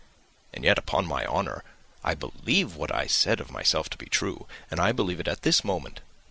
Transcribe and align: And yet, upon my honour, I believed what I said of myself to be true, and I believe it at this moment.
And 0.51 0.63
yet, 0.65 0.79
upon 0.79 1.05
my 1.05 1.27
honour, 1.27 1.63
I 2.03 2.15
believed 2.15 2.75
what 2.75 2.91
I 2.91 3.05
said 3.05 3.39
of 3.39 3.51
myself 3.51 3.87
to 3.91 3.99
be 3.99 4.07
true, 4.07 4.47
and 4.71 4.79
I 4.79 4.91
believe 4.91 5.19
it 5.19 5.27
at 5.27 5.43
this 5.43 5.63
moment. 5.63 5.99